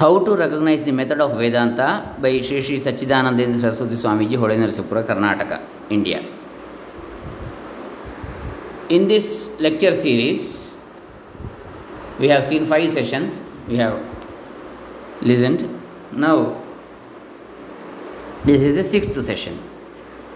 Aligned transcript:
How 0.00 0.18
to 0.24 0.36
recognize 0.36 0.82
the 0.82 0.92
method 0.92 1.20
of 1.20 1.38
Vedanta 1.38 2.14
by 2.20 2.40
Sri 2.40 2.60
Sri 2.60 2.80
Sachidanandendra 2.80 3.58
Saraswati 3.58 3.94
Swamiji, 3.94 4.36
Hole 4.36 4.50
Narsipura, 4.50 5.04
Karnataka, 5.06 5.60
India. 5.88 6.22
In 8.90 9.08
this 9.08 9.58
lecture 9.60 9.94
series, 9.94 10.76
we 12.18 12.28
have 12.28 12.44
seen 12.44 12.66
five 12.66 12.90
sessions, 12.90 13.42
we 13.66 13.76
have 13.78 13.98
listened. 15.22 15.68
Now, 16.12 16.62
this 18.44 18.62
is 18.62 18.76
the 18.76 18.84
sixth 18.84 19.14
session. 19.24 19.58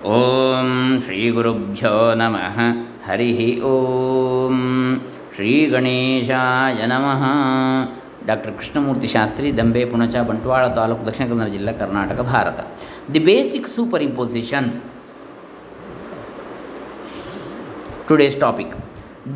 ॐ 0.05 0.99
श्रीगुरुभ्यो 1.05 1.97
नमः 2.21 2.59
हरिः 3.07 3.41
ॐ 3.71 4.55
ಶ್ರೀಗಣೇಶಾಯ 5.35 6.87
ನಮಃ 6.93 7.23
doctor 8.29 8.53
Krishnamurthy 8.59 9.09
Shastri 9.17 9.49
Dambe 9.59 9.83
Punacha 9.93 10.17
Bantwal 10.31 10.65
taluk 10.79 11.05
Dakshina 11.09 11.27
Kannada 11.33 11.48
ಜಿಲ್ಲಾ 11.57 11.73
Karnataka 11.83 12.20
Bharat 12.34 12.61
the 13.15 13.23
basic 13.30 13.69
superimposition 14.11 14.70
today's 18.11 18.37
topic. 18.37 18.70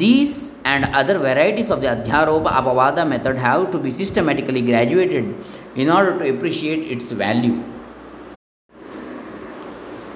These 0.03 0.61
and 0.65 0.85
other 1.01 1.17
varieties 1.19 1.71
of 1.71 1.81
the 1.81 1.89
Adhyaropa 1.89 2.51
Apavada 2.61 3.09
method 3.09 3.37
have 3.37 3.71
to 3.71 3.79
be 3.79 3.91
systematically 3.91 4.63
graduated 4.63 5.27
in 5.77 5.91
order 5.91 6.19
to 6.19 6.25
appreciate 6.33 6.83
its 6.95 7.13
value. 7.25 7.57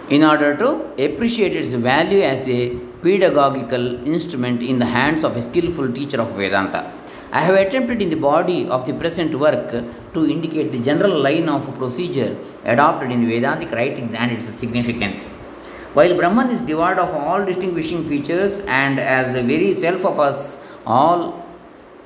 In 0.09 0.25
order 0.25 0.57
to 0.57 0.69
appreciate 1.07 1.55
its 1.55 1.75
value 1.91 2.23
as 2.23 2.49
a 2.49 2.61
pedagogical 3.03 3.85
instrument 4.07 4.63
in 4.63 4.79
the 4.79 4.87
hands 4.87 5.23
of 5.23 5.37
a 5.37 5.43
skillful 5.43 5.93
teacher 5.93 6.21
of 6.21 6.35
Vedanta. 6.35 6.81
I 7.38 7.42
have 7.42 7.56
attempted 7.56 8.00
in 8.00 8.12
the 8.12 8.22
body 8.32 8.68
of 8.70 8.86
the 8.86 8.94
present 8.94 9.34
work 9.34 9.72
to 10.14 10.26
indicate 10.34 10.72
the 10.72 10.78
general 10.78 11.20
line 11.20 11.50
of 11.50 11.64
procedure 11.80 12.38
adopted 12.64 13.12
in 13.12 13.28
Vedantic 13.28 13.72
writings 13.72 14.14
and 14.14 14.32
its 14.32 14.46
significance. 14.46 15.24
While 15.96 16.16
Brahman 16.16 16.52
is 16.52 16.60
devoid 16.60 17.00
of 17.00 17.12
all 17.16 17.44
distinguishing 17.44 18.04
features 18.08 18.60
and 18.82 19.00
as 19.00 19.34
the 19.34 19.42
very 19.42 19.74
self 19.74 20.06
of 20.06 20.20
us 20.20 20.64
all, 20.86 21.44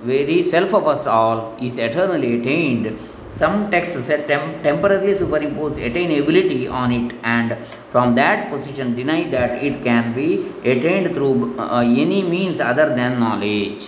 very 0.02 0.44
self 0.44 0.73
of 0.73 0.88
us 0.88 1.06
all 1.08 1.58
is 1.62 1.78
eternally 1.78 2.39
attained, 2.39 2.97
some 3.36 3.69
texts 3.69 4.08
tem- 4.08 4.64
temporarily 4.64 5.14
superimpose 5.14 5.78
attainability 5.78 6.72
on 6.72 6.94
it 6.94 7.14
and 7.23 7.58
from 7.89 8.16
that 8.16 8.50
position 8.50 8.95
deny 8.95 9.30
that 9.30 9.62
it 9.62 9.84
can 9.84 10.14
be 10.14 10.47
attained 10.64 11.14
through 11.14 11.59
uh, 11.59 11.81
any 11.81 12.23
means 12.23 12.62
other 12.62 12.95
than 12.95 13.19
knowledge. 13.19 13.88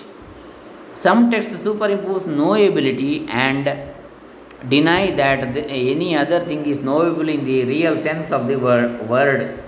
Some 1.03 1.31
texts 1.31 1.57
superimpose 1.65 2.25
knowability 2.25 3.29
and 3.29 3.65
deny 4.67 5.11
that 5.11 5.55
any 5.55 6.09
other 6.21 6.41
thing 6.41 6.65
is 6.65 6.79
knowable 6.79 7.29
in 7.29 7.45
the 7.45 7.63
real 7.63 7.97
sense 7.97 8.33
of 8.33 8.49
the 8.49 8.57
wor- 8.57 8.97
word. 9.11 9.63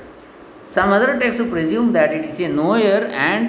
Some 0.66 0.90
other 0.90 1.18
texts 1.22 1.42
presume 1.50 1.94
that 1.94 2.12
it 2.12 2.26
is 2.26 2.42
a 2.42 2.50
knower 2.50 3.06
and 3.30 3.48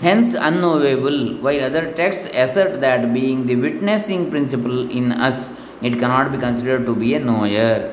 hence 0.00 0.34
unknowable, 0.34 1.38
while 1.42 1.60
other 1.60 1.92
texts 1.92 2.30
assert 2.32 2.80
that 2.80 3.12
being 3.12 3.46
the 3.46 3.56
witnessing 3.56 4.30
principle 4.30 4.88
in 4.88 5.10
us, 5.10 5.50
it 5.82 5.98
cannot 5.98 6.30
be 6.30 6.38
considered 6.38 6.86
to 6.86 6.94
be 6.94 7.14
a 7.14 7.18
knower. 7.18 7.92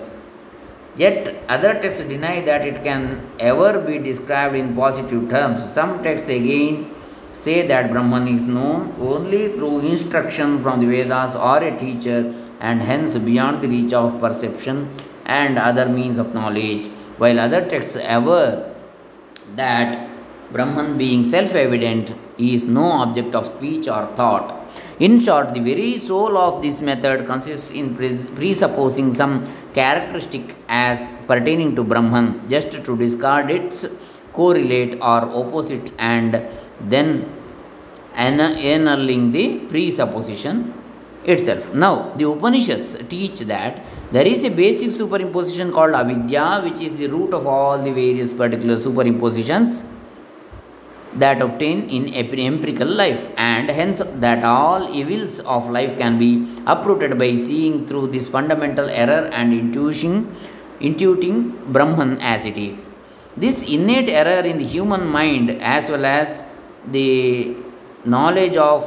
Yet 0.96 1.36
other 1.50 1.74
texts 1.80 2.02
deny 2.02 2.42
that 2.42 2.64
it 2.64 2.84
can 2.84 3.28
ever 3.40 3.80
be 3.80 3.98
described 3.98 4.56
in 4.56 4.76
positive 4.76 5.30
terms. 5.32 5.68
Some 5.68 6.04
texts 6.04 6.30
again 6.30 6.92
say 7.34 7.66
that 7.68 7.92
Brahman 7.92 8.28
is 8.28 8.42
known 8.42 8.96
only 9.00 9.54
through 9.54 9.80
instruction 9.80 10.62
from 10.62 10.80
the 10.80 10.86
Vedas 10.86 11.36
or 11.36 11.58
a 11.64 11.78
teacher 11.78 12.34
and 12.60 12.82
hence 12.82 13.18
beyond 13.18 13.62
the 13.62 13.68
reach 13.68 13.94
of 13.94 14.20
perception 14.20 14.90
and 15.26 15.58
other 15.58 15.88
means 15.88 16.18
of 16.18 16.34
knowledge, 16.34 16.88
while 17.18 17.40
other 17.40 17.68
texts 17.68 17.96
aver 17.96 18.74
that 19.56 20.10
Brahman 20.52 20.98
being 20.98 21.24
self 21.26 21.56
evident 21.56 22.14
is 22.38 22.66
no 22.66 22.92
object 23.04 23.36
of 23.36 23.48
speech 23.48 23.88
or 23.88 24.06
thought. 24.16 24.58
In 25.00 25.20
short, 25.20 25.54
the 25.54 25.60
very 25.60 25.98
soul 25.98 26.38
of 26.38 26.62
this 26.62 26.80
method 26.82 27.26
consists 27.26 27.72
in 27.72 27.96
presupposing 27.96 29.12
some 29.12 29.34
characteristic 29.74 30.56
as 30.68 31.12
pertaining 31.28 31.76
to 31.76 31.84
Brahman, 31.84 32.48
just 32.50 32.72
to 32.72 32.98
discard 32.98 33.50
its 33.50 33.86
correlate 34.34 34.96
or 34.96 35.22
opposite 35.42 35.92
and 35.98 36.42
then 36.90 37.30
ann- 38.16 38.40
annulling 38.40 39.32
the 39.32 39.60
presupposition 39.70 40.74
itself. 41.24 41.74
Now, 41.74 42.12
the 42.16 42.28
Upanishads 42.28 42.98
teach 43.08 43.42
that 43.42 43.86
there 44.12 44.26
is 44.26 44.44
a 44.44 44.50
basic 44.50 44.90
superimposition 44.90 45.72
called 45.72 45.94
avidya, 45.94 46.62
which 46.64 46.82
is 46.82 46.94
the 46.94 47.08
root 47.08 47.34
of 47.34 47.46
all 47.46 47.82
the 47.82 47.92
various 47.92 48.32
particular 48.32 48.76
superimpositions 48.76 49.86
that 51.14 51.42
obtain 51.42 51.90
in 51.90 52.14
empirical 52.14 52.88
life, 52.88 53.30
and 53.38 53.70
hence 53.70 54.02
that 54.16 54.44
all 54.44 54.94
evils 54.96 55.42
of 55.42 55.70
life 55.70 55.98
can 55.98 56.18
be 56.18 56.48
uprooted 56.66 57.20
by 57.20 57.36
seeing 57.36 57.86
through 57.86 58.08
this 58.08 58.28
fundamental 58.30 58.90
error 58.90 59.30
and 59.34 59.54
intuition, 59.54 60.34
intuiting 60.80 61.66
Brahman 61.72 62.18
as 62.22 62.46
it 62.46 62.58
is. 62.58 62.94
This 63.36 63.70
innate 63.70 64.10
error 64.10 64.42
in 64.46 64.58
the 64.58 64.66
human 64.66 65.06
mind, 65.06 65.52
as 65.62 65.90
well 65.90 66.06
as 66.06 66.46
the 66.91 67.57
knowledge 68.05 68.57
of 68.57 68.83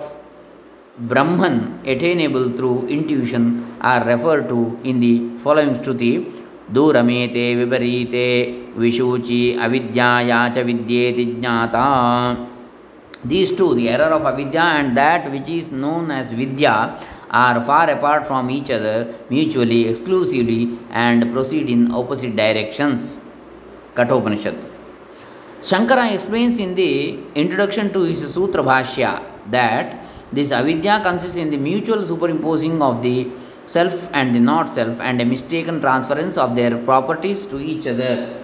Brahman 0.97 1.81
attainable 1.85 2.49
through 2.49 2.87
intuition, 2.87 3.77
are 3.81 4.03
referred 4.05 4.49
to 4.49 4.79
in 4.83 4.99
the 4.99 5.37
following 5.37 5.75
Shruti. 5.75 6.35
दूरमेते 6.73 7.43
विपरीते 7.55 8.27
विशूचि 8.77 9.41
अविद्याया 9.65 10.47
च 10.55 10.65
विद्येति 10.65 11.25
ज्ञाता 11.25 11.85
These 13.25 13.51
two, 13.57 13.75
the 13.75 13.89
error 13.89 14.11
of 14.13 14.25
avidya 14.25 14.61
and 14.61 14.95
that 14.95 15.29
which 15.29 15.49
is 15.49 15.71
known 15.71 16.09
as 16.09 16.31
vidya, 16.31 16.97
are 17.29 17.59
far 17.59 17.89
apart 17.89 18.25
from 18.25 18.49
each 18.49 18.71
other 18.71 19.13
mutually, 19.29 19.89
exclusively, 19.89 20.79
and 20.89 21.33
proceed 21.33 21.69
in 21.69 21.91
opposite 21.91 22.37
directions. 22.37 23.19
Kathopanishad. 23.93 24.55
Shankara 25.68 26.12
explains 26.14 26.58
in 26.58 26.74
the 26.74 27.18
introduction 27.34 27.90
to 27.94 28.00
his 28.02 28.22
Sutra 28.34 28.62
Bhashya 28.62 29.12
that 29.46 30.04
this 30.30 30.50
avidya 30.52 31.00
consists 31.02 31.38
in 31.38 31.48
the 31.48 31.56
mutual 31.56 32.04
superimposing 32.04 32.82
of 32.82 33.02
the 33.02 33.30
self 33.64 34.10
and 34.12 34.34
the 34.34 34.40
not 34.40 34.68
self 34.68 35.00
and 35.00 35.22
a 35.22 35.24
mistaken 35.24 35.80
transference 35.80 36.36
of 36.36 36.54
their 36.54 36.76
properties 36.88 37.46
to 37.46 37.58
each 37.58 37.86
other. 37.86 38.42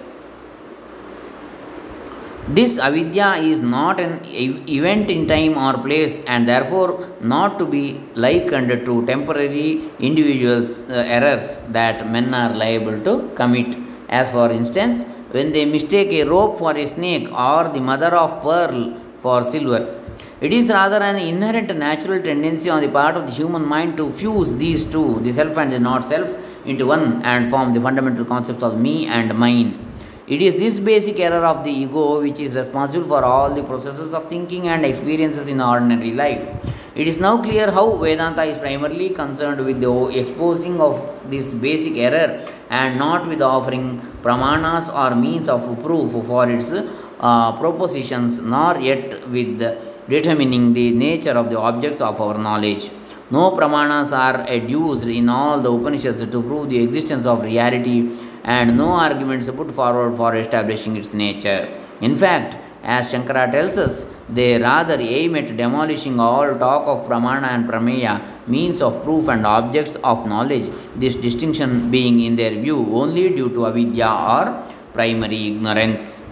This 2.47 2.79
avidya 2.79 3.35
is 3.51 3.61
not 3.61 3.99
an 3.99 4.13
ev- 4.25 4.67
event 4.67 5.11
in 5.11 5.27
time 5.27 5.59
or 5.59 5.73
place 5.77 6.25
and 6.25 6.47
therefore 6.47 7.07
not 7.21 7.59
to 7.59 7.65
be 7.67 8.01
likened 8.15 8.69
to 8.87 9.05
temporary 9.05 9.83
individuals 9.99 10.81
uh, 10.89 11.03
errors 11.17 11.59
that 11.69 12.09
men 12.09 12.33
are 12.33 12.51
liable 12.55 12.99
to 13.01 13.29
commit. 13.35 13.77
As 14.09 14.31
for 14.31 14.51
instance, 14.51 15.05
when 15.31 15.51
they 15.51 15.65
mistake 15.65 16.11
a 16.11 16.23
rope 16.23 16.57
for 16.57 16.75
a 16.77 16.85
snake 16.85 17.31
or 17.31 17.69
the 17.69 17.79
mother 17.79 18.13
of 18.23 18.41
pearl 18.41 18.97
for 19.19 19.41
silver, 19.43 19.97
it 20.41 20.51
is 20.53 20.69
rather 20.69 20.97
an 20.97 21.17
inherent 21.17 21.75
natural 21.75 22.21
tendency 22.21 22.69
on 22.69 22.81
the 22.81 22.89
part 22.89 23.15
of 23.15 23.27
the 23.27 23.31
human 23.31 23.65
mind 23.65 23.97
to 23.97 24.11
fuse 24.11 24.51
these 24.53 24.83
two, 24.83 25.19
the 25.21 25.31
self 25.31 25.57
and 25.57 25.71
the 25.71 25.79
not 25.79 26.03
self, 26.03 26.35
into 26.65 26.85
one 26.85 27.21
and 27.23 27.49
form 27.49 27.73
the 27.73 27.81
fundamental 27.81 28.25
concepts 28.25 28.63
of 28.63 28.79
me 28.79 29.07
and 29.07 29.37
mine. 29.37 29.90
It 30.27 30.41
is 30.41 30.55
this 30.55 30.77
basic 30.79 31.19
error 31.19 31.45
of 31.45 31.63
the 31.63 31.71
ego 31.71 32.21
which 32.21 32.39
is 32.39 32.55
responsible 32.55 33.07
for 33.07 33.23
all 33.23 33.53
the 33.53 33.63
processes 33.63 34.13
of 34.13 34.27
thinking 34.27 34.67
and 34.67 34.85
experiences 34.85 35.47
in 35.47 35.59
ordinary 35.59 36.11
life. 36.11 36.53
It 36.93 37.07
is 37.07 37.17
now 37.19 37.41
clear 37.41 37.71
how 37.71 37.95
Vedanta 37.95 38.43
is 38.43 38.57
primarily 38.57 39.09
concerned 39.09 39.65
with 39.65 39.81
the 39.81 39.91
exposing 40.19 40.79
of 40.79 40.95
this 41.29 41.51
basic 41.51 41.97
error 41.97 42.45
and 42.69 42.99
not 42.99 43.27
with 43.27 43.41
offering 43.41 43.99
pramanas 44.21 44.93
or 44.93 45.15
means 45.15 45.49
of 45.49 45.63
proof 45.83 46.11
for 46.25 46.49
its 46.49 46.71
uh, 46.71 47.57
propositions, 47.57 48.39
nor 48.41 48.79
yet 48.79 49.27
with 49.29 49.59
determining 50.07 50.73
the 50.73 50.91
nature 50.91 51.31
of 51.31 51.49
the 51.49 51.57
objects 51.57 52.01
of 52.01 52.19
our 52.21 52.37
knowledge. 52.37 52.91
No 53.31 53.51
pramanas 53.51 54.11
are 54.11 54.45
adduced 54.45 55.05
in 55.05 55.29
all 55.29 55.59
the 55.61 55.71
Upanishads 55.71 56.25
to 56.27 56.41
prove 56.41 56.69
the 56.69 56.83
existence 56.83 57.25
of 57.25 57.43
reality, 57.43 58.09
and 58.43 58.77
no 58.77 58.91
arguments 58.91 59.49
put 59.49 59.71
forward 59.71 60.15
for 60.15 60.35
establishing 60.35 60.97
its 60.97 61.13
nature. 61.13 61.69
In 62.01 62.15
fact, 62.15 62.57
as 62.83 63.11
Shankara 63.11 63.51
tells 63.51 63.77
us, 63.77 64.07
they 64.27 64.57
rather 64.57 64.97
aim 64.99 65.35
at 65.35 65.55
demolishing 65.55 66.19
all 66.19 66.55
talk 66.55 66.87
of 66.87 67.07
pramana 67.07 67.49
and 67.49 67.69
prameya, 67.69 68.21
means 68.47 68.81
of 68.81 69.03
proof 69.03 69.27
and 69.27 69.45
objects 69.45 69.95
of 69.97 70.27
knowledge, 70.27 70.71
this 70.95 71.15
distinction 71.15 71.91
being 71.91 72.19
in 72.19 72.35
their 72.35 72.51
view 72.51 72.87
only 72.93 73.29
due 73.29 73.49
to 73.49 73.67
avidya 73.67 74.07
or 74.07 74.65
primary 74.93 75.47
ignorance. 75.47 76.23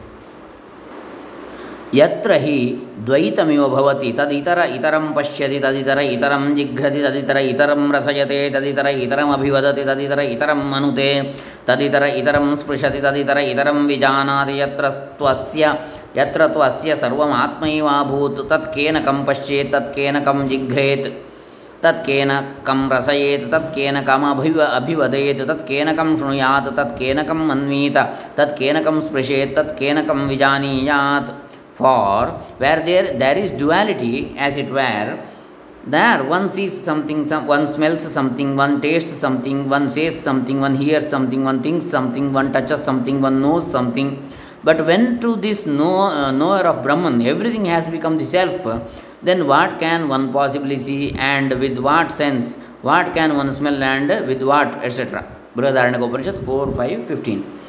यत्र 1.94 2.34
हि 2.42 2.58
द्वैतमिव 3.06 3.68
भवति 3.68 4.12
तदितर 4.18 4.60
इतरं 4.74 5.06
पश्यति 5.14 5.60
तदितर 5.60 6.00
इतरं 6.00 6.44
जिघ्रति 6.56 7.02
तदितर 7.04 7.38
इतरं 7.38 7.92
रसयते 7.92 8.38
तदितर 8.56 8.88
इतरमभिवदति 8.88 9.84
तदितर 9.86 10.20
इतरम् 10.20 10.74
अनुते 10.80 11.10
तदितर 11.68 12.04
इतरं 12.20 12.56
स्पृशति 12.56 13.02
तदितर 13.02 13.38
इतरं 13.38 13.86
विजानाति, 13.88 14.60
यत्र 14.62 14.90
त्वस्य 15.20 15.78
यत्र 16.18 16.48
त्वस्य 16.54 16.96
सर्वमात्मैवाभूत् 16.96 18.40
तत्केन 18.50 19.00
कं 19.06 19.24
पश्येत् 19.26 19.72
तत्केन 19.74 20.20
कं 20.26 20.48
जिघ्रेत् 20.48 21.08
तत्केन 21.84 22.32
कं 22.68 22.80
रसयेत् 22.92 23.52
तत्केन 23.52 24.02
कमभिव 24.08 24.58
अभिवदेत् 24.64 25.48
तत्केन 25.50 25.94
कं 25.98 26.16
शृणुयात् 26.18 26.76
तत्केन 26.78 27.24
कम् 27.24 27.52
अन्वीत 27.52 27.98
तत्केन 28.38 28.84
कं 28.86 29.00
स्पृशेत् 29.02 29.56
तत्केन 29.58 30.02
कं 30.08 30.26
विजानीयात्. 30.28 31.30
For 31.80 32.30
where 32.62 32.84
there 32.86 33.08
there 33.20 33.38
is 33.38 33.54
duality 33.58 34.14
as 34.46 34.58
it 34.58 34.72
were 34.78 35.10
there 35.86 36.24
one 36.24 36.52
sees 36.52 36.80
something, 36.80 37.26
some, 37.26 37.48
one 37.48 37.68
smells 37.68 38.02
something, 38.12 38.56
one 38.56 38.82
tastes 38.82 39.18
something, 39.18 39.70
one 39.70 39.90
says 39.90 40.20
something, 40.20 40.60
one 40.60 40.76
hears 40.76 41.08
something, 41.08 41.44
one 41.44 41.64
thinks 41.64 41.86
something, 41.86 42.34
one 42.34 42.52
touches 42.52 42.84
something, 42.84 43.22
one 43.22 43.42
knows 43.42 43.70
something. 43.70 44.32
But 44.64 44.86
when 44.86 45.20
to 45.22 45.36
this 45.38 45.66
know, 45.66 46.00
uh, 46.02 46.32
knower 46.32 46.64
of 46.72 46.84
Brahman 46.84 47.22
everything 47.26 47.66
has 47.66 47.88
become 47.88 48.18
the 48.18 48.26
self, 48.26 48.66
then 49.24 49.48
what 49.48 49.80
can 49.80 50.08
one 50.10 50.32
possibly 50.34 50.78
see 50.78 51.14
and 51.14 51.58
with 51.60 51.78
what 51.80 52.12
sense? 52.12 52.58
What 52.82 53.14
can 53.14 53.36
one 53.38 53.52
smell 53.52 53.82
and 53.82 54.10
with 54.28 54.44
what, 54.44 54.76
etc. 54.84 55.26
Brihadaranyaka 55.56 56.08
Upanishad 56.08 56.38
4, 56.38 56.72
5, 56.72 57.06
15. 57.06 57.60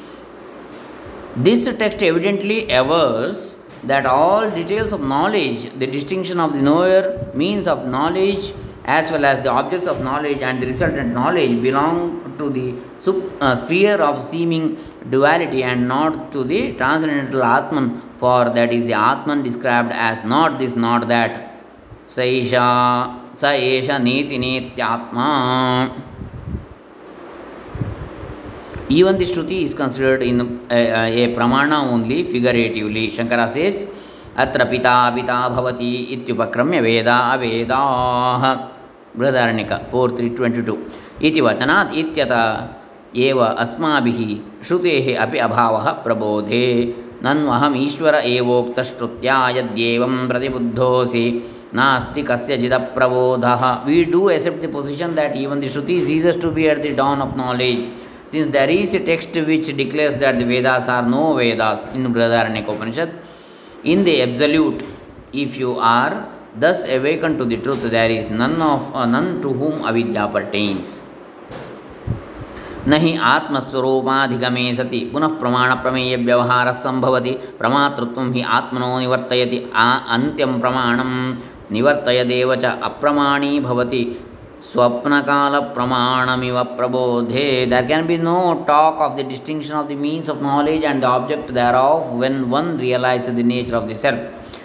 This 1.36 1.64
text 1.76 2.02
evidently 2.02 2.68
avers 2.70 3.49
that 3.84 4.06
all 4.06 4.50
details 4.50 4.92
of 4.92 5.00
knowledge, 5.00 5.70
the 5.78 5.86
distinction 5.86 6.38
of 6.38 6.52
the 6.52 6.62
knower, 6.62 7.30
means 7.34 7.66
of 7.66 7.86
knowledge, 7.86 8.52
as 8.84 9.10
well 9.10 9.24
as 9.24 9.40
the 9.42 9.50
objects 9.50 9.86
of 9.86 10.02
knowledge 10.02 10.40
and 10.42 10.62
the 10.62 10.66
resultant 10.66 11.12
knowledge 11.14 11.60
belong 11.62 12.34
to 12.38 12.50
the 12.50 12.74
sup- 13.00 13.42
uh, 13.42 13.54
sphere 13.54 13.96
of 13.96 14.22
seeming 14.22 14.76
duality 15.08 15.62
and 15.62 15.86
not 15.88 16.32
to 16.32 16.44
the 16.44 16.74
transcendental 16.74 17.42
Atman, 17.42 18.00
for 18.16 18.50
that 18.50 18.72
is 18.72 18.86
the 18.86 18.94
Atman 18.94 19.42
described 19.42 19.92
as 19.92 20.24
not 20.24 20.58
this, 20.58 20.76
not 20.76 21.08
that. 21.08 21.46
Saisha, 22.06 23.36
sa 23.36 23.48
esha 23.48 23.96
neti 24.00 24.36
netyatma. 24.44 26.09
Even 28.90 29.16
the 29.18 29.24
Shruti 29.24 29.62
is 29.62 29.72
considered 29.72 30.20
in 30.20 30.40
a 30.68 31.32
pramana 31.32 31.86
only 31.86 32.24
figuratively. 32.24 33.08
Shankara 33.08 33.48
says, 33.48 33.86
Atra 34.36 34.66
pita 34.66 35.12
pita 35.14 35.48
bhavati 35.48 36.10
ityupakramya 36.10 36.82
veda 36.82 37.38
veda 37.38 38.70
Brihadaranyaka 39.16 39.88
4322 39.90 41.20
Iti 41.20 41.40
vachanat 41.40 41.94
ityata 41.94 42.68
eva 43.14 43.54
asmabihi 43.58 44.58
shrutehe 44.60 45.16
api 45.16 45.38
abhavah 45.38 46.02
prabodhe. 46.02 46.92
Nanvaham 47.22 47.76
ishvara 47.78 48.24
evokta 48.24 48.82
shrutya 48.82 49.54
yadyevam 49.54 50.26
pratibuddhosi. 50.28 51.42
Nasti 51.72 52.24
kasya 52.26 52.58
jita 52.58 52.92
prabodhah 52.92 53.86
We 53.86 54.06
do 54.06 54.30
accept 54.30 54.60
the 54.60 54.66
position 54.66 55.14
that 55.14 55.36
even 55.36 55.60
the 55.60 55.66
is 55.66 55.74
ceases 55.74 56.34
to 56.36 56.50
be 56.50 56.68
at 56.68 56.82
the 56.82 56.92
dawn 56.92 57.22
of 57.22 57.36
knowledge. 57.36 58.09
Since 58.32 58.48
there 58.48 58.70
is 58.70 58.94
a 58.94 58.98
text 59.06 59.36
which 59.46 59.70
declares 59.76 60.14
that 60.16 60.34
the 60.34 60.46
Vedas 60.48 60.88
are 60.88 61.06
no 61.06 61.22
Vedas 61.34 61.88
in 61.94 62.12
Brihadaranyaka 62.12 62.64
Upanishad 62.70 63.18
in 63.86 64.04
the 64.04 64.08
absolute 64.20 64.82
if 65.36 65.58
you 65.60 65.74
are 65.88 66.14
thus 66.58 66.84
awaken 66.90 67.36
to 67.36 67.44
the 67.44 67.60
truth 67.62 67.90
there 67.90 68.10
is 68.10 68.32
none 68.34 68.60
of 68.64 68.92
none 69.08 69.38
to 69.42 69.52
whom 69.54 69.86
avidya 69.88 70.26
pertains 70.36 71.00
नहि 72.88 73.14
आत्मस्वरूपाधिगमे 73.26 74.72
सति 74.74 74.98
पुनः 75.12 75.38
प्रमाण 75.38 75.74
प्रमेय 75.82 76.16
व्यवहार 76.18 76.72
संभवति 76.76 77.32
प्रमातृत्वं 77.58 78.32
हि 78.34 78.42
आत्मनो 78.56 78.98
निवर्तयति 78.98 79.62
आ 79.76 79.90
अन्त्यं 80.14 80.60
प्रमाणं 80.60 81.12
निवर्तयदेव 81.72 82.54
च 82.54 82.78
अप्रमाणी 82.84 83.58
भवति 83.60 84.02
Swapnakala 84.60 85.72
Pramanamiva 85.74 86.76
Prabodhe. 86.76 87.66
There 87.66 87.86
can 87.86 88.06
be 88.06 88.18
no 88.18 88.62
talk 88.66 89.00
of 89.00 89.16
the 89.16 89.24
distinction 89.24 89.72
of 89.72 89.88
the 89.88 89.96
means 89.96 90.28
of 90.28 90.42
knowledge 90.42 90.84
and 90.84 91.02
the 91.02 91.06
object 91.06 91.54
thereof 91.54 92.12
when 92.12 92.50
one 92.50 92.76
realizes 92.76 93.34
the 93.34 93.42
nature 93.42 93.74
of 93.74 93.88
the 93.88 93.94
self. 93.94 94.20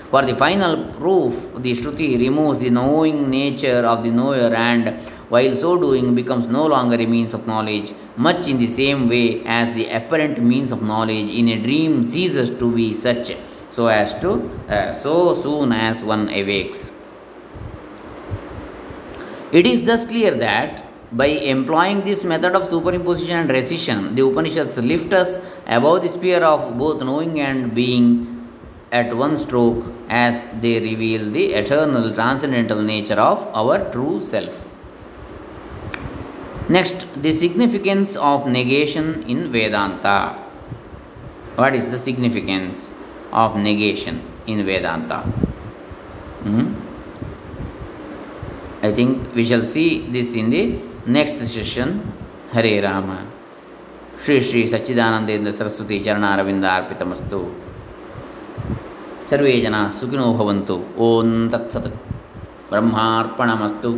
For 0.09 0.25
the 0.25 0.35
final 0.35 0.91
proof, 0.95 1.53
the 1.55 1.71
Shruti 1.71 2.19
removes 2.19 2.59
the 2.59 2.71
knowing 2.71 3.29
nature 3.29 3.85
of 3.85 4.03
the 4.03 4.11
knower 4.11 4.53
and 4.53 4.99
while 5.29 5.55
so 5.55 5.77
doing 5.77 6.13
becomes 6.13 6.47
no 6.47 6.65
longer 6.65 6.95
a 6.95 7.05
means 7.05 7.33
of 7.33 7.47
knowledge, 7.47 7.93
much 8.17 8.49
in 8.49 8.57
the 8.57 8.67
same 8.67 9.07
way 9.07 9.45
as 9.45 9.71
the 9.71 9.87
apparent 9.87 10.43
means 10.43 10.73
of 10.73 10.81
knowledge 10.81 11.29
in 11.29 11.47
a 11.47 11.61
dream 11.61 12.05
ceases 12.05 12.49
to 12.49 12.69
be 12.69 12.93
such 12.93 13.31
so 13.71 13.87
as 13.87 14.13
to 14.19 14.33
uh, 14.67 14.91
so 14.91 15.33
soon 15.33 15.71
as 15.71 16.03
one 16.03 16.27
awakes. 16.27 16.91
It 19.51 19.67
is 19.67 19.83
thus 19.83 20.05
clear 20.05 20.35
that 20.35 20.83
by 21.11 21.27
employing 21.27 22.03
this 22.03 22.23
method 22.23 22.55
of 22.55 22.63
superimposition 22.63 23.41
and 23.41 23.49
rescission, 23.49 24.15
the 24.15 24.23
Upanishads 24.23 24.77
lift 24.77 25.13
us 25.13 25.39
above 25.65 26.01
the 26.01 26.09
sphere 26.09 26.43
of 26.43 26.77
both 26.77 27.01
knowing 27.01 27.39
and 27.39 27.73
being 27.73 28.49
at 28.91 29.15
one 29.15 29.37
stroke 29.37 29.85
as 30.09 30.45
they 30.61 30.79
reveal 30.79 31.29
the 31.31 31.53
eternal 31.53 32.13
transcendental 32.13 32.81
nature 32.81 33.19
of 33.19 33.47
our 33.53 33.91
true 33.91 34.19
self. 34.19 34.75
Next, 36.67 37.21
the 37.21 37.31
significance 37.31 38.15
of 38.15 38.47
negation 38.47 39.23
in 39.23 39.51
Vedanta. 39.51 40.33
What 41.55 41.75
is 41.75 41.91
the 41.91 41.99
significance 41.99 42.93
of 43.31 43.55
negation 43.55 44.23
in 44.47 44.65
Vedanta? 44.65 45.19
Hmm? 46.41 46.84
I 48.85 48.91
think 48.91 49.33
we 49.35 49.43
shall 49.45 49.65
see 49.65 49.89
this 50.07 50.35
in 50.35 50.49
the 50.49 50.63
next 51.07 51.37
session. 51.53 51.89
Hare 52.51 52.75
Rama. 52.81 53.17
Shri 54.25 54.35
Shri 54.41 54.59
Sachchidanandendra 54.65 55.51
Saraswati 55.51 55.99
ಚರಣಾರವಿಂದ 55.99 56.65
ಅರ್ಪಿತಮಸ್ತು 56.71 57.39
ಸರ್ವೇ 59.29 59.51
ಜನ 59.61 59.75
ಸುಖಿನೋ 59.99 60.27
ಭವಂತು 60.33 60.75
ಓಂ 60.99 61.29
ತತ್ಸತ್ 61.49 61.89
ಬ್ರಹ್ಮಾರ್ಪಣಮಸ್ತು 62.69 63.91